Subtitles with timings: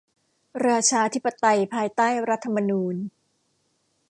[0.67, 2.95] ราชาธิปไตยภายใต้รัฐธรรมนูญ